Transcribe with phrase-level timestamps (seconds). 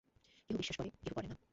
[0.49, 1.35] কেহ বিশ্বাস করে, কেহ করে না।